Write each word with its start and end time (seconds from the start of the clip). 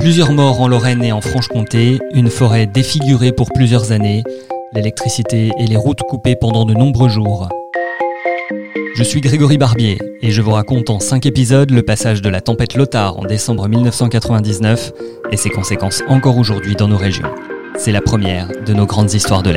Plusieurs 0.00 0.32
morts 0.32 0.62
en 0.62 0.66
Lorraine 0.66 1.04
et 1.04 1.12
en 1.12 1.20
Franche-Comté, 1.20 1.98
une 2.14 2.30
forêt 2.30 2.66
défigurée 2.66 3.32
pour 3.32 3.50
plusieurs 3.52 3.92
années, 3.92 4.24
l'électricité 4.72 5.50
et 5.58 5.66
les 5.66 5.76
routes 5.76 6.00
coupées 6.00 6.36
pendant 6.36 6.64
de 6.64 6.72
nombreux 6.72 7.10
jours. 7.10 7.50
Je 8.94 9.02
suis 9.02 9.20
Grégory 9.20 9.58
Barbier 9.58 9.98
et 10.22 10.30
je 10.30 10.40
vous 10.40 10.52
raconte 10.52 10.88
en 10.88 11.00
5 11.00 11.26
épisodes 11.26 11.70
le 11.70 11.82
passage 11.82 12.22
de 12.22 12.30
la 12.30 12.40
tempête 12.40 12.76
Lothar 12.76 13.18
en 13.18 13.26
décembre 13.26 13.68
1999 13.68 14.92
et 15.32 15.36
ses 15.36 15.50
conséquences 15.50 16.02
encore 16.08 16.38
aujourd'hui 16.38 16.76
dans 16.76 16.88
nos 16.88 16.96
régions. 16.96 17.34
C'est 17.76 17.92
la 17.92 18.00
première 18.00 18.48
de 18.48 18.72
nos 18.72 18.86
grandes 18.86 19.12
histoires 19.12 19.42
de 19.42 19.50
l'air. 19.50 19.56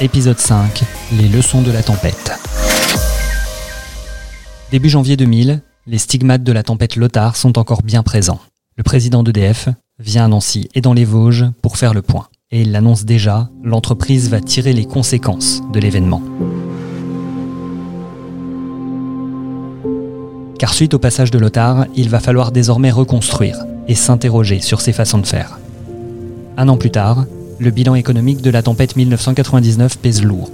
Épisode 0.00 0.38
5 0.38 0.82
Les 1.18 1.28
leçons 1.28 1.60
de 1.60 1.70
la 1.70 1.82
tempête. 1.82 2.32
Début 4.70 4.88
janvier 4.88 5.18
2000, 5.18 5.60
les 5.86 5.98
stigmates 5.98 6.42
de 6.42 6.52
la 6.52 6.62
tempête 6.62 6.96
Lothar 6.96 7.36
sont 7.36 7.58
encore 7.58 7.82
bien 7.82 8.02
présents. 8.02 8.40
Le 8.76 8.82
président 8.82 9.22
d'EDF 9.22 9.68
vient 9.98 10.24
à 10.24 10.28
Nancy 10.28 10.70
et 10.74 10.80
dans 10.80 10.94
les 10.94 11.04
Vosges 11.04 11.44
pour 11.60 11.76
faire 11.76 11.92
le 11.92 12.00
point. 12.00 12.28
Et 12.50 12.62
il 12.62 12.72
l'annonce 12.72 13.04
déjà, 13.04 13.50
l'entreprise 13.62 14.30
va 14.30 14.40
tirer 14.40 14.72
les 14.72 14.86
conséquences 14.86 15.60
de 15.70 15.80
l'événement. 15.80 16.22
Car 20.58 20.72
suite 20.72 20.94
au 20.94 20.98
passage 20.98 21.30
de 21.30 21.38
Lothar, 21.38 21.86
il 21.94 22.08
va 22.08 22.20
falloir 22.20 22.50
désormais 22.50 22.90
reconstruire 22.90 23.64
et 23.88 23.94
s'interroger 23.94 24.60
sur 24.60 24.80
ses 24.80 24.92
façons 24.92 25.18
de 25.18 25.26
faire. 25.26 25.58
Un 26.56 26.68
an 26.68 26.76
plus 26.76 26.90
tard, 26.90 27.26
le 27.58 27.70
bilan 27.70 27.94
économique 27.94 28.40
de 28.40 28.50
la 28.50 28.62
tempête 28.62 28.96
1999 28.96 29.98
pèse 29.98 30.22
lourd. 30.22 30.50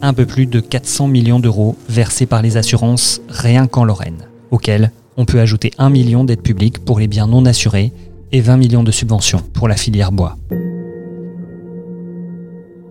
Un 0.00 0.14
peu 0.14 0.26
plus 0.26 0.46
de 0.46 0.60
400 0.60 1.08
millions 1.08 1.40
d'euros 1.40 1.76
versés 1.88 2.26
par 2.26 2.42
les 2.42 2.56
assurances 2.56 3.20
rien 3.28 3.66
qu'en 3.66 3.84
Lorraine, 3.84 4.28
auxquels 4.50 4.90
on 5.16 5.26
peut 5.26 5.40
ajouter 5.40 5.72
1 5.78 5.90
million 5.90 6.24
d'aides 6.24 6.42
publiques 6.42 6.84
pour 6.84 6.98
les 6.98 7.06
biens 7.06 7.26
non 7.26 7.44
assurés 7.44 7.92
et 8.32 8.40
20 8.40 8.56
millions 8.56 8.82
de 8.82 8.90
subventions 8.90 9.42
pour 9.52 9.68
la 9.68 9.76
filière 9.76 10.12
bois. 10.12 10.36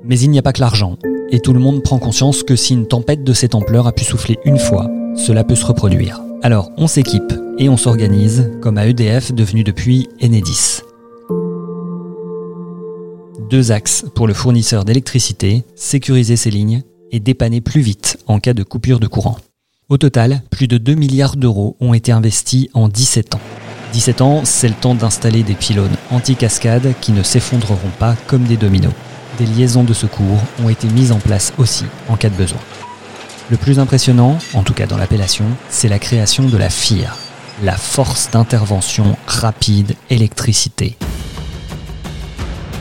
Mais 0.06 0.20
il 0.20 0.30
n'y 0.30 0.40
a 0.40 0.44
pas 0.44 0.54
que 0.54 0.62
l'argent, 0.62 0.98
et 1.32 1.40
tout 1.40 1.54
le 1.54 1.60
monde 1.60 1.82
prend 1.82 1.98
conscience 1.98 2.44
que 2.44 2.56
si 2.56 2.74
une 2.74 2.88
tempête 2.88 3.24
de 3.24 3.34
cette 3.34 3.56
ampleur 3.56 3.88
a 3.88 3.92
pu 3.92 4.04
souffler 4.04 4.38
une 4.46 4.60
fois, 4.60 4.90
cela 5.16 5.44
peut 5.44 5.56
se 5.56 5.66
reproduire. 5.66 6.22
Alors 6.44 6.74
on 6.76 6.88
s'équipe 6.88 7.34
et 7.58 7.70
on 7.70 7.78
s'organise, 7.78 8.52
comme 8.62 8.78
à 8.78 8.86
EDF 8.86 9.32
devenu 9.32 9.64
depuis 9.64 10.10
Enedis. 10.22 10.82
Deux 13.50 13.72
axes 13.72 14.06
pour 14.14 14.28
le 14.28 14.34
fournisseur 14.34 14.84
d'électricité, 14.84 15.64
sécuriser 15.76 16.36
ses 16.36 16.52
lignes 16.52 16.84
et 17.12 17.22
dépanner 17.22 17.62
plus 17.62 17.80
vite 17.80 18.18
en 18.28 18.40
cas 18.40 18.54
de 18.54 18.64
coupure 18.64 19.00
de 19.00 19.08
courant. 19.08 19.38
Au 19.88 19.98
total, 19.98 20.42
plus 20.50 20.68
de 20.68 20.78
2 20.78 20.96
milliards 20.96 21.38
d'euros 21.38 21.78
ont 21.80 21.94
été 21.94 22.12
investis 22.12 22.68
en 22.74 22.90
17 22.90 23.36
ans. 23.36 23.42
17 23.94 24.22
ans, 24.22 24.42
c'est 24.44 24.68
le 24.68 24.74
temps 24.74 24.96
d'installer 24.96 25.44
des 25.44 25.56
pylônes 25.56 25.96
anti-cascade 26.12 26.94
qui 27.00 27.14
ne 27.14 27.24
s'effondreront 27.24 27.92
pas 28.00 28.18
comme 28.28 28.44
des 28.44 28.58
dominos. 28.58 28.94
Des 29.38 29.46
liaisons 29.46 29.86
de 29.86 29.94
secours 29.94 30.40
ont 30.62 30.68
été 30.68 30.88
mises 30.90 31.14
en 31.14 31.20
place 31.20 31.54
aussi 31.58 31.86
en 32.10 32.18
cas 32.18 32.30
de 32.30 32.36
besoin. 32.36 32.60
Le 33.50 33.58
plus 33.58 33.80
impressionnant, 33.80 34.38
en 34.54 34.64
tout 34.64 34.74
cas 34.74 34.88
dans 34.88 34.98
l'appellation, 34.98 35.46
c'est 35.70 35.90
la 35.90 36.00
création 36.00 36.48
de 36.48 36.56
la 36.56 36.70
FIR, 36.70 37.18
la 37.62 37.76
Force 37.76 38.32
d'intervention 38.32 39.18
rapide 39.28 39.96
électricité. 40.10 40.98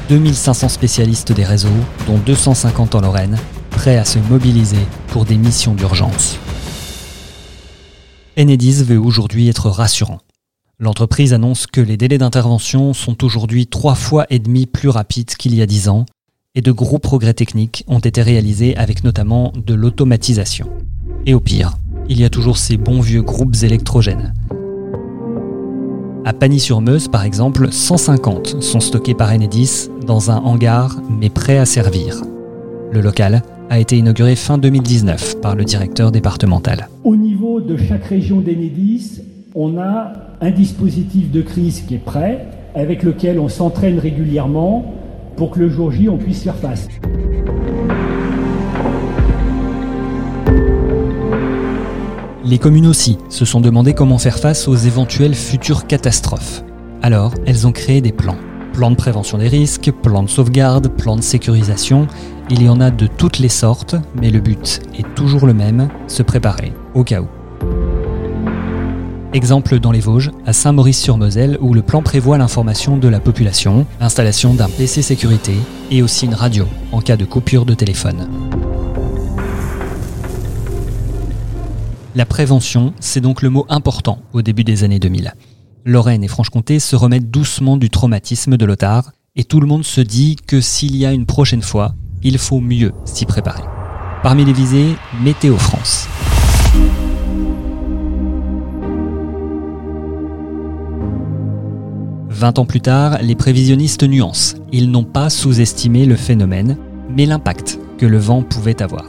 2500 0.08 0.68
spécialistes 0.68 1.32
des 1.32 1.44
réseaux, 1.44 1.68
dont 2.06 2.18
250 2.18 2.94
en 2.94 3.00
Lorraine, 3.00 3.38
prêts 3.70 3.98
à 3.98 4.04
se 4.04 4.20
mobiliser 4.20 4.86
pour 5.08 5.24
des 5.24 5.36
missions 5.36 5.74
d'urgence. 5.74 6.38
Enedis 8.38 8.84
veut 8.84 8.98
aujourd'hui 8.98 9.48
être 9.48 9.68
rassurant. 9.68 10.20
L'entreprise 10.78 11.32
annonce 11.32 11.66
que 11.66 11.80
les 11.80 11.96
délais 11.96 12.18
d'intervention 12.18 12.94
sont 12.94 13.24
aujourd'hui 13.24 13.66
trois 13.66 13.94
fois 13.96 14.26
et 14.30 14.38
demi 14.38 14.66
plus 14.66 14.88
rapides 14.88 15.34
qu'il 15.34 15.54
y 15.54 15.62
a 15.62 15.66
dix 15.66 15.88
ans 15.88 16.06
et 16.54 16.60
de 16.60 16.72
gros 16.72 16.98
progrès 16.98 17.32
techniques 17.32 17.84
ont 17.88 17.98
été 17.98 18.20
réalisés 18.20 18.76
avec 18.76 19.04
notamment 19.04 19.52
de 19.56 19.72
l'automatisation. 19.72 20.68
Et 21.24 21.32
au 21.32 21.40
pire, 21.40 21.78
il 22.10 22.20
y 22.20 22.24
a 22.24 22.30
toujours 22.30 22.58
ces 22.58 22.76
bons 22.76 23.00
vieux 23.00 23.22
groupes 23.22 23.56
électrogènes. 23.62 24.34
À 26.24 26.34
Pagny-sur-Meuse, 26.34 27.08
par 27.08 27.24
exemple, 27.24 27.72
150 27.72 28.62
sont 28.62 28.80
stockés 28.80 29.14
par 29.14 29.32
Enedis 29.32 29.88
dans 30.06 30.30
un 30.30 30.36
hangar 30.36 31.00
mais 31.08 31.30
prêts 31.30 31.58
à 31.58 31.64
servir. 31.64 32.22
Le 32.92 33.00
local 33.00 33.42
a 33.70 33.78
été 33.78 33.96
inauguré 33.96 34.36
fin 34.36 34.58
2019 34.58 35.40
par 35.40 35.56
le 35.56 35.64
directeur 35.64 36.12
départemental. 36.12 36.88
Au 37.04 37.16
niveau 37.16 37.62
de 37.62 37.78
chaque 37.78 38.04
région 38.04 38.42
d'Enedis, 38.42 39.22
on 39.54 39.78
a 39.78 40.12
un 40.42 40.50
dispositif 40.50 41.30
de 41.30 41.40
crise 41.40 41.80
qui 41.80 41.94
est 41.94 42.04
prêt, 42.04 42.46
avec 42.74 43.02
lequel 43.02 43.38
on 43.38 43.48
s'entraîne 43.48 43.98
régulièrement 43.98 45.01
pour 45.36 45.50
que 45.50 45.60
le 45.60 45.68
jour 45.68 45.90
J, 45.90 46.08
on 46.08 46.18
puisse 46.18 46.42
faire 46.42 46.56
face. 46.56 46.88
Les 52.44 52.58
communes 52.58 52.86
aussi 52.86 53.18
se 53.28 53.44
sont 53.44 53.60
demandé 53.60 53.94
comment 53.94 54.18
faire 54.18 54.38
face 54.38 54.68
aux 54.68 54.74
éventuelles 54.74 55.34
futures 55.34 55.86
catastrophes. 55.86 56.62
Alors, 57.00 57.34
elles 57.46 57.66
ont 57.66 57.72
créé 57.72 58.00
des 58.00 58.12
plans. 58.12 58.36
Plans 58.72 58.90
de 58.90 58.96
prévention 58.96 59.38
des 59.38 59.48
risques, 59.48 59.90
plans 60.02 60.22
de 60.22 60.28
sauvegarde, 60.28 60.88
plans 60.88 61.16
de 61.16 61.22
sécurisation. 61.22 62.06
Il 62.50 62.62
y 62.62 62.68
en 62.68 62.80
a 62.80 62.90
de 62.90 63.06
toutes 63.06 63.38
les 63.38 63.48
sortes, 63.48 63.96
mais 64.20 64.30
le 64.30 64.40
but 64.40 64.80
est 64.98 65.14
toujours 65.14 65.46
le 65.46 65.54
même, 65.54 65.88
se 66.08 66.22
préparer, 66.22 66.72
au 66.94 67.04
cas 67.04 67.20
où. 67.20 67.41
Exemple 69.34 69.78
dans 69.80 69.92
les 69.92 70.00
Vosges, 70.00 70.30
à 70.44 70.52
Saint-Maurice-sur-Moselle, 70.52 71.56
où 71.62 71.72
le 71.72 71.80
plan 71.80 72.02
prévoit 72.02 72.36
l'information 72.36 72.98
de 72.98 73.08
la 73.08 73.18
population, 73.18 73.86
l'installation 73.98 74.52
d'un 74.52 74.68
PC 74.68 75.00
sécurité 75.00 75.54
et 75.90 76.02
aussi 76.02 76.26
une 76.26 76.34
radio 76.34 76.66
en 76.92 77.00
cas 77.00 77.16
de 77.16 77.24
coupure 77.24 77.64
de 77.64 77.72
téléphone. 77.72 78.28
La 82.14 82.26
prévention, 82.26 82.92
c'est 83.00 83.22
donc 83.22 83.40
le 83.40 83.48
mot 83.48 83.64
important 83.70 84.18
au 84.34 84.42
début 84.42 84.64
des 84.64 84.84
années 84.84 84.98
2000. 84.98 85.32
Lorraine 85.86 86.22
et 86.22 86.28
Franche-Comté 86.28 86.78
se 86.78 86.94
remettent 86.94 87.30
doucement 87.30 87.78
du 87.78 87.88
traumatisme 87.88 88.58
de 88.58 88.66
Lothar 88.66 89.12
et 89.34 89.44
tout 89.44 89.60
le 89.60 89.66
monde 89.66 89.84
se 89.84 90.02
dit 90.02 90.36
que 90.46 90.60
s'il 90.60 90.94
y 90.94 91.06
a 91.06 91.12
une 91.12 91.24
prochaine 91.24 91.62
fois, 91.62 91.94
il 92.22 92.36
faut 92.36 92.60
mieux 92.60 92.92
s'y 93.06 93.24
préparer. 93.24 93.62
Parmi 94.22 94.44
les 94.44 94.52
visées, 94.52 94.94
Météo 95.22 95.56
France. 95.56 96.06
Vingt 102.42 102.58
ans 102.58 102.64
plus 102.64 102.80
tard, 102.80 103.18
les 103.22 103.36
prévisionnistes 103.36 104.02
nuancent. 104.02 104.56
Ils 104.72 104.90
n'ont 104.90 105.04
pas 105.04 105.30
sous-estimé 105.30 106.06
le 106.06 106.16
phénomène, 106.16 106.76
mais 107.08 107.24
l'impact 107.24 107.78
que 107.98 108.04
le 108.04 108.18
vent 108.18 108.42
pouvait 108.42 108.82
avoir. 108.82 109.04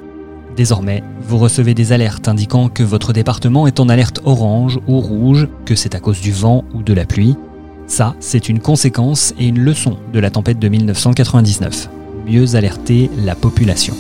Désormais, 0.56 1.04
vous 1.20 1.40
recevez 1.40 1.74
des 1.74 1.94
alertes 1.94 2.28
indiquant 2.28 2.70
que 2.70 2.84
votre 2.84 3.12
département 3.12 3.66
est 3.66 3.80
en 3.80 3.90
alerte 3.90 4.22
orange 4.24 4.80
ou 4.86 5.00
rouge, 5.00 5.48
que 5.66 5.74
c'est 5.74 5.96
à 5.96 6.00
cause 6.00 6.22
du 6.22 6.32
vent 6.32 6.64
ou 6.76 6.84
de 6.84 6.94
la 6.94 7.06
pluie. 7.06 7.36
Ça, 7.88 8.14
c'est 8.20 8.50
une 8.50 8.60
conséquence 8.60 9.34
et 9.40 9.48
une 9.48 9.62
leçon 9.62 9.98
de 10.14 10.20
la 10.20 10.30
tempête 10.30 10.60
de 10.60 10.70
1999. 10.70 11.90
Mieux 12.28 12.56
alerter 12.56 13.10
la 13.18 13.34
population. 13.34 13.96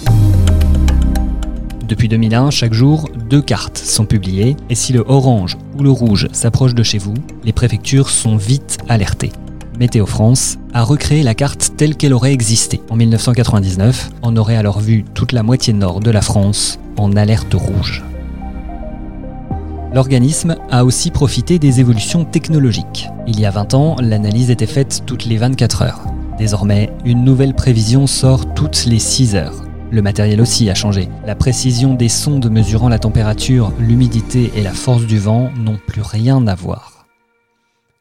Depuis 1.87 2.07
2001, 2.07 2.49
chaque 2.49 2.73
jour, 2.73 3.09
deux 3.29 3.41
cartes 3.41 3.77
sont 3.77 4.05
publiées, 4.05 4.55
et 4.69 4.75
si 4.75 4.93
le 4.93 5.03
orange 5.05 5.57
ou 5.77 5.83
le 5.83 5.91
rouge 5.91 6.29
s'approche 6.31 6.73
de 6.73 6.81
chez 6.81 6.97
vous, 6.97 7.13
les 7.43 7.51
préfectures 7.51 8.09
sont 8.09 8.37
vite 8.37 8.77
alertées. 8.87 9.33
Météo 9.79 10.05
France 10.05 10.57
a 10.73 10.83
recréé 10.83 11.23
la 11.23 11.35
carte 11.35 11.73
telle 11.75 11.97
qu'elle 11.97 12.13
aurait 12.13 12.31
existé 12.31 12.79
en 12.89 12.95
1999. 12.95 14.11
On 14.21 14.37
aurait 14.37 14.55
alors 14.55 14.79
vu 14.79 15.03
toute 15.13 15.33
la 15.33 15.43
moitié 15.43 15.73
nord 15.73 15.99
de 15.99 16.11
la 16.11 16.21
France 16.21 16.79
en 16.97 17.15
alerte 17.17 17.53
rouge. 17.53 18.03
L'organisme 19.93 20.55
a 20.71 20.85
aussi 20.85 21.11
profité 21.11 21.59
des 21.59 21.81
évolutions 21.81 22.23
technologiques. 22.23 23.09
Il 23.27 23.39
y 23.39 23.45
a 23.45 23.51
20 23.51 23.73
ans, 23.73 23.95
l'analyse 23.99 24.51
était 24.51 24.67
faite 24.67 25.03
toutes 25.05 25.25
les 25.25 25.37
24 25.37 25.81
heures. 25.81 26.01
Désormais, 26.37 26.91
une 27.03 27.23
nouvelle 27.25 27.53
prévision 27.53 28.07
sort 28.07 28.53
toutes 28.53 28.85
les 28.85 28.99
6 28.99 29.35
heures. 29.35 29.63
Le 29.93 30.01
matériel 30.01 30.41
aussi 30.41 30.71
a 30.71 30.73
changé. 30.73 31.07
La 31.23 31.35
précision 31.35 31.93
des 31.93 32.09
sondes 32.09 32.49
mesurant 32.49 32.89
la 32.89 32.97
température, 32.97 33.71
l'humidité 33.77 34.51
et 34.55 34.63
la 34.63 34.73
force 34.73 35.05
du 35.05 35.19
vent 35.19 35.51
n'ont 35.55 35.77
plus 35.85 36.01
rien 36.01 36.47
à 36.47 36.55
voir. 36.55 37.05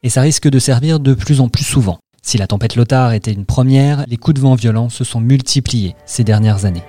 Et 0.02 0.08
ça 0.08 0.22
risque 0.22 0.48
de 0.48 0.58
servir 0.58 1.00
de 1.00 1.12
plus 1.12 1.42
en 1.42 1.50
plus 1.50 1.64
souvent. 1.64 1.98
Si 2.22 2.38
la 2.38 2.46
tempête 2.46 2.76
Lothar 2.76 3.12
était 3.12 3.34
une 3.34 3.44
première, 3.44 4.06
les 4.08 4.16
coups 4.16 4.36
de 4.36 4.40
vent 4.40 4.54
violents 4.54 4.88
se 4.88 5.04
sont 5.04 5.20
multipliés 5.20 5.94
ces 6.06 6.24
dernières 6.24 6.64
années. 6.64 6.82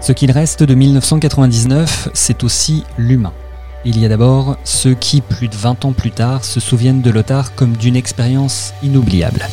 Ce 0.00 0.12
qu'il 0.12 0.30
reste 0.30 0.62
de 0.62 0.74
1999, 0.74 2.08
c'est 2.14 2.42
aussi 2.44 2.84
l'humain. 2.96 3.34
Il 3.86 4.00
y 4.00 4.06
a 4.06 4.08
d'abord 4.08 4.56
ceux 4.64 4.94
qui, 4.94 5.20
plus 5.20 5.48
de 5.48 5.56
20 5.56 5.84
ans 5.84 5.92
plus 5.92 6.10
tard, 6.10 6.42
se 6.42 6.58
souviennent 6.58 7.02
de 7.02 7.10
Lothar 7.10 7.54
comme 7.54 7.76
d'une 7.76 7.96
expérience 7.96 8.72
inoubliable. 8.82 9.46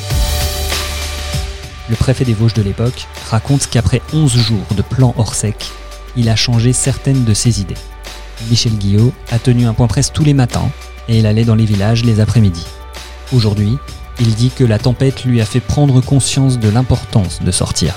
Le 1.89 1.97
préfet 1.97 2.23
des 2.23 2.33
Vosges 2.33 2.53
de 2.53 2.61
l'époque 2.61 3.07
raconte 3.29 3.67
qu'après 3.67 4.01
11 4.13 4.37
jours 4.37 4.65
de 4.77 4.81
plan 4.81 5.13
hors 5.17 5.35
sec, 5.35 5.69
il 6.15 6.29
a 6.29 6.37
changé 6.37 6.71
certaines 6.71 7.25
de 7.25 7.33
ses 7.33 7.59
idées. 7.59 7.75
Michel 8.49 8.71
Guillot 8.71 9.11
a 9.31 9.37
tenu 9.37 9.65
un 9.65 9.73
point 9.73 9.87
presse 9.87 10.13
tous 10.13 10.23
les 10.23 10.33
matins 10.33 10.71
et 11.09 11.19
il 11.19 11.25
allait 11.25 11.43
dans 11.43 11.55
les 11.55 11.65
villages 11.65 12.05
les 12.05 12.21
après-midi. 12.21 12.65
Aujourd'hui, 13.33 13.77
il 14.21 14.33
dit 14.35 14.49
que 14.49 14.63
la 14.63 14.79
tempête 14.79 15.25
lui 15.25 15.41
a 15.41 15.45
fait 15.45 15.59
prendre 15.59 15.99
conscience 15.99 16.57
de 16.57 16.69
l'importance 16.69 17.41
de 17.41 17.51
sortir. 17.51 17.95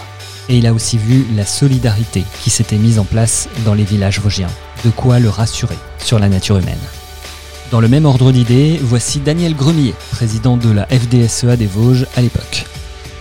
Et 0.49 0.59
il 0.59 0.67
a 0.67 0.75
aussi 0.75 0.99
vu 0.99 1.25
la 1.37 1.47
solidarité 1.47 2.25
qui 2.43 2.51
s'était 2.51 2.77
mise 2.77 2.99
en 2.99 3.05
place 3.05 3.49
dans 3.65 3.75
les 3.75 3.85
villages 3.85 4.19
vosgiens, 4.19 4.51
de 4.85 4.91
quoi 4.91 5.19
le 5.19 5.29
rassurer 5.29 5.79
sur 5.99 6.19
la 6.19 6.29
nature 6.29 6.59
humaine. 6.59 6.79
Dans 7.71 7.81
le 7.81 7.89
même 7.89 8.05
ordre 8.05 8.31
d'idées, 8.31 8.79
voici 8.83 9.19
Daniel 9.19 9.55
Gremier, 9.55 9.95
président 10.13 10.57
de 10.57 10.71
la 10.71 10.87
FDSEA 10.87 11.57
des 11.57 11.67
Vosges 11.67 12.07
à 12.17 12.21
l'époque. 12.21 12.67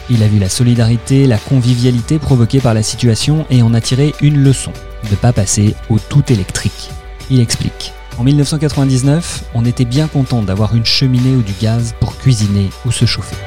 Il 0.10 0.21
a 0.21 0.27
vu 0.27 0.38
la 0.38 0.50
solidarité, 0.50 1.25
la 1.25 1.38
convivialité 1.38 2.19
provoquée 2.19 2.60
par 2.60 2.74
la 2.74 2.83
situation 2.83 3.45
et 3.50 3.63
en 3.63 3.74
a 3.74 3.81
tiré 3.81 4.13
une 4.21 4.44
leçon, 4.44 4.74
ne 5.10 5.15
pas 5.15 5.31
passer 5.31 5.75
au 5.89 5.98
tout 5.98 6.24
électrique. 6.31 6.92
Il 7.30 7.39
explique. 7.39 7.94
En 8.18 8.24
1999, 8.24 9.45
on 9.56 9.65
était 9.65 9.86
bien 9.86 10.07
content 10.07 10.44
d'avoir 10.44 10.75
une 10.75 10.86
cheminée 10.86 11.36
ou 11.36 11.42
du 11.42 11.54
gaz 11.60 11.95
pour 12.00 12.18
cuisiner 12.18 12.69
ou 12.86 12.92
se 12.92 13.06
chauffer. 13.06 13.38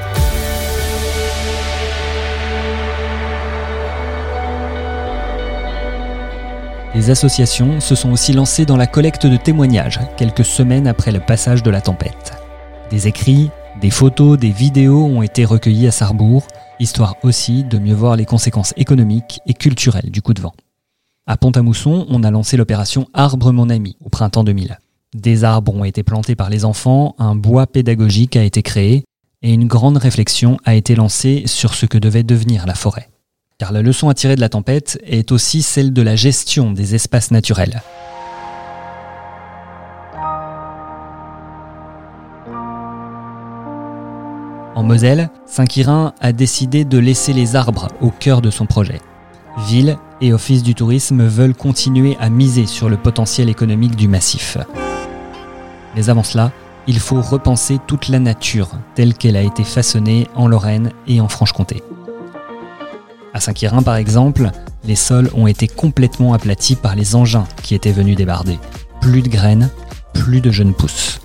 Les 6.97 7.11
associations 7.11 7.79
se 7.79 7.93
sont 7.93 8.11
aussi 8.11 8.33
lancées 8.33 8.65
dans 8.65 8.75
la 8.75 8.87
collecte 8.87 9.27
de 9.27 9.37
témoignages 9.37 9.99
quelques 10.17 10.43
semaines 10.43 10.87
après 10.87 11.11
le 11.11 11.19
passage 11.19 11.61
de 11.61 11.69
la 11.69 11.79
tempête. 11.79 12.33
Des 12.89 13.07
écrits, 13.07 13.51
des 13.79 13.91
photos, 13.91 14.39
des 14.39 14.49
vidéos 14.49 15.05
ont 15.05 15.21
été 15.21 15.45
recueillis 15.45 15.85
à 15.85 15.91
Sarrebourg, 15.91 16.47
histoire 16.79 17.15
aussi 17.21 17.63
de 17.63 17.77
mieux 17.77 17.93
voir 17.93 18.15
les 18.15 18.25
conséquences 18.25 18.73
économiques 18.77 19.41
et 19.45 19.53
culturelles 19.53 20.09
du 20.09 20.23
coup 20.23 20.33
de 20.33 20.41
vent. 20.41 20.55
À 21.27 21.37
Pont-à-Mousson, 21.37 22.07
on 22.09 22.23
a 22.23 22.31
lancé 22.31 22.57
l'opération 22.57 23.05
Arbre 23.13 23.51
mon 23.51 23.69
ami 23.69 23.95
au 24.03 24.09
printemps 24.09 24.43
2000. 24.43 24.79
Des 25.13 25.43
arbres 25.43 25.75
ont 25.75 25.83
été 25.83 26.01
plantés 26.01 26.35
par 26.35 26.49
les 26.49 26.65
enfants, 26.65 27.13
un 27.19 27.35
bois 27.35 27.67
pédagogique 27.67 28.35
a 28.35 28.43
été 28.43 28.63
créé 28.63 29.03
et 29.43 29.53
une 29.53 29.67
grande 29.67 29.97
réflexion 29.97 30.57
a 30.65 30.73
été 30.73 30.95
lancée 30.95 31.43
sur 31.45 31.75
ce 31.75 31.85
que 31.85 31.99
devait 31.99 32.23
devenir 32.23 32.65
la 32.65 32.73
forêt. 32.73 33.11
Car 33.59 33.71
la 33.71 33.81
leçon 33.81 34.07
à 34.07 34.13
tirer 34.13 34.35
de 34.35 34.41
la 34.41 34.49
tempête 34.49 34.99
est 35.03 35.31
aussi 35.31 35.63
celle 35.63 35.91
de 35.91 36.03
la 36.03 36.15
gestion 36.15 36.71
des 36.71 36.93
espaces 36.93 37.31
naturels. 37.31 37.81
En 44.75 44.83
Moselle, 44.83 45.31
Saint-Quirin 45.47 46.13
a 46.21 46.33
décidé 46.33 46.85
de 46.85 46.99
laisser 46.99 47.33
les 47.33 47.55
arbres 47.55 47.87
au 47.99 48.11
cœur 48.11 48.43
de 48.43 48.51
son 48.51 48.67
projet. 48.67 49.01
Ville 49.67 49.97
et 50.21 50.33
Office 50.33 50.61
du 50.61 50.75
tourisme 50.75 51.25
veulent 51.25 51.55
continuer 51.55 52.15
à 52.19 52.29
miser 52.29 52.67
sur 52.67 52.89
le 52.89 52.97
potentiel 52.97 53.49
économique 53.49 53.95
du 53.95 54.07
massif. 54.07 54.59
Mais 55.95 56.09
avant 56.09 56.21
cela, 56.21 56.51
il 56.85 56.99
faut 56.99 57.21
repenser 57.21 57.79
toute 57.87 58.07
la 58.07 58.19
nature 58.19 58.69
telle 58.93 59.15
qu'elle 59.15 59.35
a 59.35 59.41
été 59.41 59.63
façonnée 59.63 60.27
en 60.35 60.47
Lorraine 60.47 60.91
et 61.07 61.21
en 61.21 61.27
Franche-Comté. 61.27 61.81
À 63.37 63.39
Saint-Quirin, 63.39 63.83
par 63.83 63.97
exemple, 63.97 64.49
les 64.83 64.95
sols 64.95 65.29
ont 65.35 65.45
été 65.45 65.67
complètement 65.67 66.33
aplatis 66.33 66.73
par 66.73 66.95
les 66.95 67.15
engins 67.15 67.45
qui 67.61 67.75
étaient 67.75 67.91
venus 67.91 68.15
débarder. 68.15 68.57
Plus 68.99 69.21
de 69.21 69.29
graines, 69.29 69.69
plus 70.11 70.41
de 70.41 70.49
jeunes 70.49 70.73
pousses. 70.73 71.21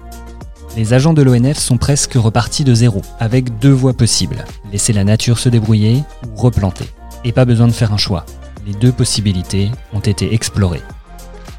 Les 0.77 0.93
agents 0.93 1.15
de 1.15 1.23
l'ONF 1.23 1.57
sont 1.57 1.79
presque 1.79 2.13
repartis 2.13 2.65
de 2.65 2.75
zéro, 2.75 3.01
avec 3.19 3.59
deux 3.61 3.73
voies 3.73 3.95
possibles. 3.95 4.45
Laisser 4.71 4.93
la 4.93 5.05
nature 5.05 5.39
se 5.39 5.49
débrouiller 5.49 6.03
ou 6.27 6.39
replanter. 6.39 6.85
Et 7.25 7.33
pas 7.33 7.47
besoin 7.47 7.67
de 7.67 7.73
faire 7.73 7.95
un 7.95 7.97
choix. 7.97 8.27
Les 8.67 8.75
deux 8.75 8.93
possibilités 8.93 9.71
ont 9.95 10.01
été 10.01 10.35
explorées. 10.35 10.83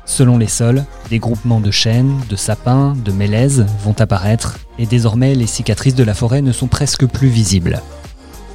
Selon 0.05 0.37
les 0.37 0.47
sols, 0.47 0.85
des 1.09 1.17
groupements 1.17 1.61
de 1.61 1.71
chênes, 1.71 2.19
de 2.29 2.35
sapins, 2.35 2.93
de 3.03 3.11
mélèzes 3.11 3.65
vont 3.83 3.95
apparaître 3.97 4.59
et 4.77 4.85
désormais 4.85 5.33
les 5.33 5.47
cicatrices 5.47 5.95
de 5.95 6.03
la 6.03 6.13
forêt 6.13 6.43
ne 6.43 6.51
sont 6.51 6.67
presque 6.67 7.07
plus 7.07 7.29
visibles. 7.29 7.81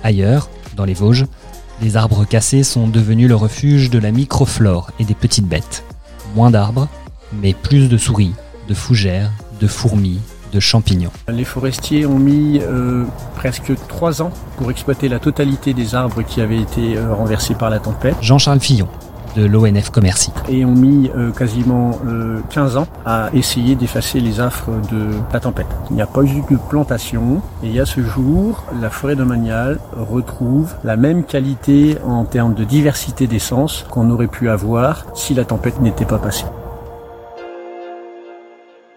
Ailleurs, 0.04 0.48
dans 0.76 0.84
les 0.84 0.94
Vosges, 0.94 1.26
les 1.80 1.96
arbres 1.96 2.24
cassés 2.24 2.62
sont 2.62 2.88
devenus 2.88 3.28
le 3.28 3.36
refuge 3.36 3.90
de 3.90 3.98
la 3.98 4.10
microflore 4.10 4.90
et 4.98 5.04
des 5.04 5.14
petites 5.14 5.46
bêtes. 5.46 5.84
Moins 6.34 6.50
d'arbres, 6.50 6.88
mais 7.40 7.54
plus 7.54 7.88
de 7.88 7.96
souris, 7.96 8.34
de 8.68 8.74
fougères, 8.74 9.30
de 9.60 9.66
fourmis, 9.66 10.20
de 10.52 10.60
champignons. 10.60 11.10
Les 11.28 11.44
forestiers 11.44 12.06
ont 12.06 12.18
mis 12.18 12.60
euh, 12.60 13.04
presque 13.36 13.72
trois 13.86 14.22
ans 14.22 14.30
pour 14.56 14.70
exploiter 14.70 15.08
la 15.08 15.18
totalité 15.18 15.74
des 15.74 15.94
arbres 15.94 16.22
qui 16.22 16.40
avaient 16.40 16.60
été 16.60 16.96
euh, 16.96 17.12
renversés 17.12 17.54
par 17.54 17.70
la 17.70 17.78
tempête. 17.78 18.16
Jean-Charles 18.22 18.60
Fillon, 18.60 18.88
de 19.36 19.44
l'ONF 19.44 19.90
Commercy. 19.90 20.30
Et 20.48 20.64
ont 20.64 20.74
mis 20.74 21.10
euh, 21.16 21.30
quasiment 21.30 21.98
15 22.50 22.76
ans 22.76 22.86
à 23.04 23.30
essayer 23.34 23.74
d'effacer 23.74 24.20
les 24.20 24.40
affres 24.40 24.70
de 24.90 25.06
la 25.32 25.40
tempête. 25.40 25.66
Il 25.90 25.96
n'y 25.96 26.02
a 26.02 26.06
pas 26.06 26.22
eu 26.22 26.42
de 26.50 26.56
plantation 26.68 27.42
et 27.62 27.80
à 27.80 27.86
ce 27.86 28.00
jour, 28.00 28.64
la 28.80 28.90
forêt 28.90 29.16
domaniale 29.16 29.78
retrouve 29.96 30.74
la 30.84 30.96
même 30.96 31.24
qualité 31.24 31.96
en 32.06 32.24
termes 32.24 32.54
de 32.54 32.64
diversité 32.64 33.26
d'essence 33.26 33.84
qu'on 33.90 34.10
aurait 34.10 34.28
pu 34.28 34.48
avoir 34.48 35.06
si 35.14 35.34
la 35.34 35.44
tempête 35.44 35.80
n'était 35.80 36.04
pas 36.04 36.18
passée. 36.18 36.46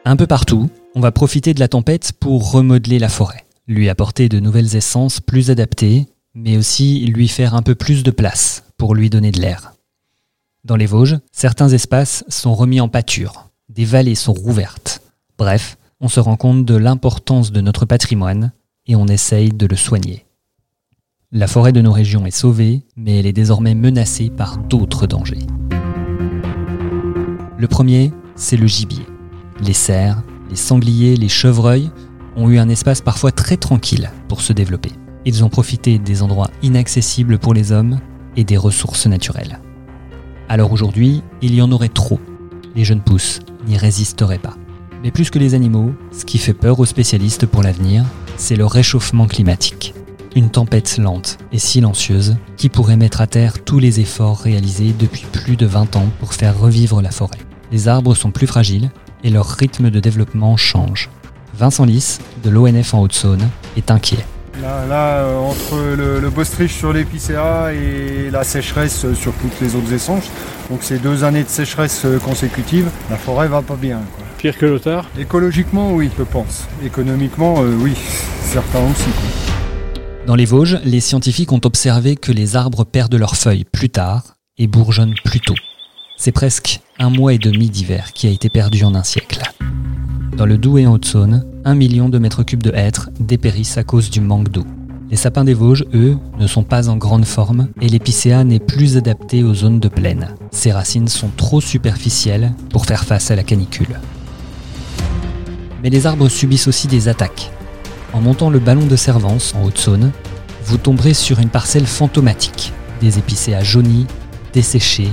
Un 0.03 0.15
peu 0.15 0.27
partout, 0.27 0.69
on 0.95 1.00
va 1.00 1.11
profiter 1.11 1.53
de 1.53 1.59
la 1.59 1.67
tempête 1.67 2.11
pour 2.19 2.51
remodeler 2.51 3.00
la 3.00 3.09
forêt, 3.09 3.45
lui 3.67 3.88
apporter 3.88 4.29
de 4.29 4.39
nouvelles 4.39 4.75
essences 4.75 5.19
plus 5.19 5.51
adaptées, 5.51 6.07
mais 6.33 6.57
aussi 6.57 7.05
lui 7.05 7.27
faire 7.27 7.55
un 7.55 7.61
peu 7.61 7.75
plus 7.75 8.03
de 8.03 8.11
place 8.11 8.63
pour 8.77 8.95
lui 8.95 9.09
donner 9.09 9.31
de 9.31 9.39
l'air. 9.39 9.73
Dans 10.63 10.75
les 10.75 10.85
Vosges, 10.85 11.17
certains 11.31 11.69
espaces 11.69 12.23
sont 12.27 12.53
remis 12.53 12.81
en 12.81 12.87
pâture, 12.87 13.49
des 13.69 13.83
vallées 13.83 14.13
sont 14.13 14.33
rouvertes. 14.33 15.01
Bref, 15.39 15.75
on 15.99 16.07
se 16.07 16.19
rend 16.19 16.37
compte 16.37 16.65
de 16.65 16.75
l'importance 16.75 17.51
de 17.51 17.61
notre 17.61 17.85
patrimoine 17.85 18.51
et 18.85 18.95
on 18.95 19.07
essaye 19.07 19.49
de 19.49 19.65
le 19.65 19.75
soigner. 19.75 20.27
La 21.31 21.47
forêt 21.47 21.71
de 21.71 21.81
nos 21.81 21.91
régions 21.91 22.27
est 22.27 22.31
sauvée, 22.31 22.83
mais 22.95 23.17
elle 23.17 23.25
est 23.25 23.33
désormais 23.33 23.73
menacée 23.73 24.29
par 24.29 24.59
d'autres 24.59 25.07
dangers. 25.07 25.47
Le 27.57 27.67
premier, 27.67 28.13
c'est 28.35 28.57
le 28.57 28.67
gibier. 28.67 29.07
Les 29.63 29.73
cerfs, 29.73 30.21
les 30.51 30.55
sangliers, 30.55 31.15
les 31.15 31.29
chevreuils 31.29 31.89
ont 32.35 32.49
eu 32.49 32.59
un 32.59 32.69
espace 32.69 33.01
parfois 33.01 33.31
très 33.31 33.57
tranquille 33.57 34.11
pour 34.27 34.41
se 34.41 34.53
développer. 34.53 34.91
Ils 35.25 35.43
ont 35.43 35.49
profité 35.49 35.97
des 35.97 36.21
endroits 36.21 36.51
inaccessibles 36.61 37.39
pour 37.39 37.55
les 37.55 37.71
hommes 37.71 37.99
et 38.35 38.43
des 38.43 38.57
ressources 38.57 39.07
naturelles. 39.07 39.59
Alors 40.51 40.74
aujourd'hui, 40.74 41.24
il 41.41 41.55
y 41.55 41.62
en 41.62 41.72
aurait 41.72 41.88
trop. 41.88 42.20
Les 42.75 42.84
jeunes 42.84 43.00
pousses 43.00 43.39
n'y 43.67 43.77
résisteraient 43.77 44.38
pas. 44.38 44.58
Mais 45.01 45.10
plus 45.10 45.29
que 45.29 45.39
les 45.39 45.53
animaux, 45.53 45.93
ce 46.12 46.25
qui 46.25 46.39
fait 46.39 46.53
peur 46.53 46.77
aux 46.81 46.86
spécialistes 46.86 47.46
pour 47.46 47.63
l'avenir, 47.63 48.03
c'est 48.36 48.58
le 48.58 48.65
réchauffement 48.65 49.27
climatique. 49.27 49.93
Une 50.36 50.50
tempête 50.50 50.98
lente 50.98 51.38
et 51.53 51.58
silencieuse 51.58 52.36
qui 52.58 52.67
pourrait 52.67 52.98
mettre 52.98 53.22
à 53.22 53.27
terre 53.27 53.63
tous 53.63 53.79
les 53.79 54.01
efforts 54.01 54.39
réalisés 54.39 54.93
depuis 55.00 55.25
plus 55.31 55.55
de 55.55 55.65
20 55.65 55.96
ans 55.96 56.10
pour 56.20 56.34
faire 56.34 56.60
revivre 56.60 57.01
la 57.01 57.12
forêt. 57.12 57.39
Les 57.72 57.88
arbres 57.88 58.13
sont 58.13 58.31
plus 58.31 58.46
fragiles 58.46 58.91
et 59.24 59.29
leur 59.29 59.48
rythme 59.48 59.89
de 59.89 60.01
développement 60.01 60.58
change. 60.58 61.10
Vincent 61.58 61.86
Lys, 61.86 62.20
de 62.43 62.50
l'ONF 62.50 62.93
en 62.93 63.00
Haute-Saône, 63.00 63.48
est 63.77 63.89
inquiet. 63.89 64.25
Là, 64.60 65.24
euh, 65.24 65.38
entre 65.38 65.77
le, 65.96 66.20
le 66.20 66.67
sur 66.67 66.93
l'épicéa 66.93 67.74
et 67.74 68.29
la 68.29 68.43
sécheresse 68.43 69.13
sur 69.13 69.34
toutes 69.34 69.60
les 69.62 69.75
autres 69.75 69.93
essences, 69.93 70.29
donc 70.70 70.84
ces 70.84 71.00
deux 71.00 71.24
années 71.24 71.43
de 71.43 71.50
sécheresse 71.50 72.03
euh, 72.05 72.20
consécutives, 72.20 72.89
la 73.10 73.17
forêt 73.17 73.48
va 73.48 73.62
pas 73.62 73.75
bien. 73.75 74.01
Pire 74.38 74.58
que 74.58 74.65
l'auteur 74.65 75.10
Écologiquement, 75.17 75.93
oui, 75.93 76.10
je 76.17 76.24
pense. 76.24 76.67
Économiquement, 76.84 77.62
euh, 77.62 77.75
oui, 77.79 77.93
certains 78.41 78.84
aussi. 78.91 79.10
Dans 80.27 80.36
les 80.36 80.46
Vosges, 80.46 80.79
les 80.84 81.00
scientifiques 81.00 81.51
ont 81.51 81.62
observé 81.63 82.15
que 82.15 82.31
les 82.31 82.55
arbres 82.55 82.84
perdent 82.84 83.15
leurs 83.15 83.38
feuilles 83.38 83.65
plus 83.65 83.89
tard 83.89 84.36
et 84.58 84.67
bourgeonnent 84.67 85.15
plus 85.24 85.39
tôt. 85.39 85.55
C'est 86.17 86.31
presque 86.31 86.81
un 87.00 87.10
mois 87.10 87.34
et 87.34 87.39
demi 87.39 87.70
d'hiver 87.70 88.13
qui 88.13 88.27
a 88.27 88.29
été 88.29 88.50
perdu 88.50 88.84
en 88.84 88.93
un 88.93 89.03
siècle. 89.03 89.41
Dans 90.41 90.48
le 90.48 90.57
Doubs 90.57 90.79
et 90.79 90.88
en 90.88 90.93
Haute-Saône, 90.93 91.45
un 91.65 91.75
million 91.75 92.10
de 92.10 92.17
mètres 92.17 92.41
cubes 92.41 92.63
de 92.63 92.71
hêtres 92.74 93.12
dépérissent 93.19 93.77
à 93.77 93.83
cause 93.83 94.10
du 94.10 94.21
manque 94.21 94.50
d'eau. 94.50 94.65
Les 95.12 95.15
sapins 95.15 95.43
des 95.43 95.53
Vosges, 95.53 95.86
eux, 95.93 96.17
ne 96.39 96.48
sont 96.48 96.63
pas 96.63 96.89
en 96.89 96.98
grande 96.98 97.25
forme 97.25 97.67
et 97.79 97.88
l'épicéa 97.88 98.43
n'est 98.43 98.57
plus 98.57 98.98
adapté 98.98 99.43
aux 99.43 99.53
zones 99.53 99.79
de 99.79 99.88
plaine. 99.88 100.29
Ses 100.50 100.71
racines 100.71 101.10
sont 101.10 101.29
trop 101.38 101.62
superficielles 101.62 102.55
pour 102.71 102.88
faire 102.88 103.03
face 103.03 103.29
à 103.29 103.36
la 103.36 103.43
canicule. 103.43 104.00
Mais 105.83 105.91
les 105.91 106.07
arbres 106.07 106.27
subissent 106.27 106.67
aussi 106.67 106.88
des 106.88 107.07
attaques. 107.07 107.51
En 108.12 108.19
montant 108.19 108.50
le 108.50 108.57
ballon 108.57 108.88
de 108.88 108.95
Servance 108.95 109.53
en 109.53 109.63
Haute-Saône, 109.63 110.10
vous 110.65 110.77
tomberez 110.79 111.13
sur 111.13 111.39
une 111.39 111.50
parcelle 111.50 111.86
fantomatique, 111.86 112.74
des 113.00 113.19
épicéas 113.19 113.62
jaunis, 113.62 114.07
desséchés, 114.53 115.12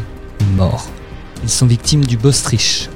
morts. 0.57 0.89
Ils 1.43 1.51
sont 1.51 1.67
victimes 1.67 2.07
du 2.07 2.17
bostrich, 2.17 2.89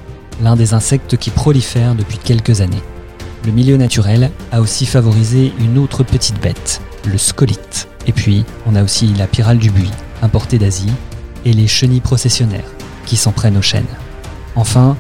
l'un 0.43 0.57
des 0.57 0.75
insectes 0.75 1.17
qui 1.17 1.31
prolifèrent 1.31 1.95
depuis 1.95 2.19
quelques 2.19 2.61
années. 2.61 2.83
Le 3.47 3.53
milieu 3.53 3.77
naturel 3.77 4.31
a 4.51 4.61
aussi 4.61 4.87
favorisé 4.87 5.53
une 5.61 5.79
autre 5.79 6.03
petite 6.03 6.41
bête, 6.41 6.81
le 7.07 7.19
scolite. 7.19 7.89
Et 8.07 8.13
puis, 8.13 8.45
on 8.67 8.75
a 8.75 8.83
aussi 8.83 9.07
la 9.15 9.27
pyrale 9.27 9.59
du 9.59 9.71
buis, 9.71 9.91
importée 10.21 10.59
d'Asie, 10.59 10.93
et 11.45 11.53
les 11.53 11.67
chenilles 11.67 12.01
processionnaires, 12.01 12.71
qui 13.07 13.17
s'en 13.17 13.33
prennent 13.33 13.57
aux 13.57 13.63
chênes. 13.63 13.85
Enfin, 14.55 14.97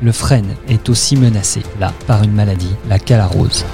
le 0.00 0.12
frêne 0.12 0.54
est 0.68 0.88
aussi 0.88 1.16
menacé, 1.16 1.62
là, 1.80 1.92
par 2.06 2.22
une 2.22 2.32
maladie, 2.32 2.74
la 2.88 2.98
calarose. 2.98 3.64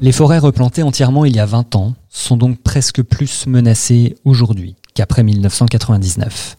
Les 0.00 0.12
forêts 0.12 0.38
replantées 0.38 0.82
entièrement 0.82 1.24
il 1.24 1.36
y 1.36 1.40
a 1.40 1.46
20 1.46 1.76
ans 1.76 1.94
sont 2.08 2.36
donc 2.36 2.60
presque 2.60 3.02
plus 3.02 3.46
menacées 3.46 4.16
aujourd'hui 4.24 4.74
qu'après 4.94 5.22
1999. 5.22 6.56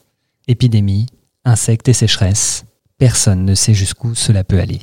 Épidémie, 0.47 1.07
insectes 1.45 1.89
et 1.89 1.93
sécheresse, 1.93 2.65
personne 2.97 3.45
ne 3.45 3.55
sait 3.55 3.73
jusqu'où 3.73 4.15
cela 4.15 4.43
peut 4.43 4.59
aller. 4.59 4.79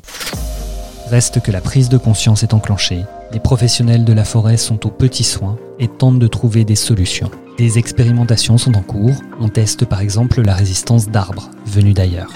Reste 1.09 1.41
que 1.41 1.51
la 1.51 1.61
prise 1.61 1.89
de 1.89 1.97
conscience 1.97 2.43
est 2.43 2.53
enclenchée 2.53 3.03
les 3.33 3.39
professionnels 3.39 4.03
de 4.03 4.11
la 4.13 4.25
forêt 4.25 4.57
sont 4.57 4.85
aux 4.85 4.89
petits 4.89 5.23
soins 5.23 5.57
et 5.79 5.87
tentent 5.87 6.19
de 6.19 6.27
trouver 6.27 6.65
des 6.65 6.75
solutions. 6.75 7.31
Des 7.57 7.77
expérimentations 7.77 8.57
sont 8.57 8.75
en 8.75 8.81
cours. 8.81 9.15
On 9.39 9.47
teste 9.47 9.85
par 9.85 10.01
exemple 10.01 10.41
la 10.41 10.53
résistance 10.53 11.07
d'arbres 11.07 11.49
venus 11.65 11.93
d'ailleurs. 11.93 12.33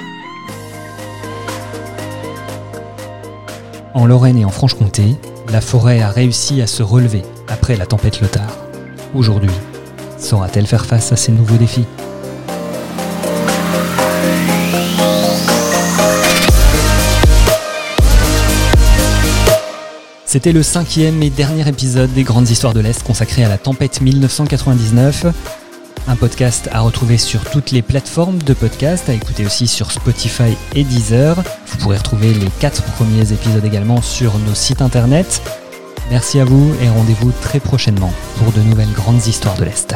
En 3.93 4.05
Lorraine 4.05 4.37
et 4.37 4.45
en 4.45 4.49
Franche-Comté, 4.49 5.15
la 5.51 5.61
forêt 5.61 6.01
a 6.01 6.09
réussi 6.09 6.61
à 6.61 6.67
se 6.67 6.83
relever 6.83 7.23
après 7.47 7.75
la 7.75 7.85
tempête 7.85 8.21
Lothar. 8.21 8.57
Aujourd'hui, 9.13 9.51
saura-t-elle 10.17 10.67
faire 10.67 10.85
face 10.85 11.11
à 11.11 11.15
ces 11.15 11.31
nouveaux 11.31 11.57
défis? 11.57 11.85
C'était 20.35 20.51
le 20.51 20.63
cinquième 20.63 21.23
et 21.23 21.29
dernier 21.29 21.65
épisode 21.65 22.11
des 22.11 22.23
Grandes 22.23 22.49
Histoires 22.49 22.73
de 22.73 22.81
l'Est 22.81 23.01
consacré 23.03 23.45
à 23.45 23.47
la 23.47 23.57
tempête 23.57 24.01
1999. 24.01 25.27
Un 26.09 26.15
podcast 26.17 26.67
à 26.73 26.81
retrouver 26.81 27.17
sur 27.17 27.49
toutes 27.49 27.71
les 27.71 27.81
plateformes 27.81 28.39
de 28.39 28.53
podcast, 28.53 29.07
à 29.07 29.13
écouter 29.13 29.45
aussi 29.45 29.65
sur 29.65 29.93
Spotify 29.93 30.57
et 30.73 30.83
Deezer. 30.83 31.41
Vous 31.67 31.77
pourrez 31.77 31.95
retrouver 31.95 32.33
les 32.33 32.49
quatre 32.59 32.83
premiers 32.83 33.31
épisodes 33.31 33.63
également 33.63 34.01
sur 34.01 34.37
nos 34.39 34.55
sites 34.55 34.81
internet. 34.81 35.41
Merci 36.11 36.41
à 36.41 36.43
vous 36.43 36.75
et 36.81 36.89
rendez-vous 36.89 37.31
très 37.41 37.61
prochainement 37.61 38.11
pour 38.37 38.51
de 38.51 38.59
nouvelles 38.59 38.91
Grandes 38.91 39.25
Histoires 39.25 39.55
de 39.55 39.63
l'Est. 39.63 39.95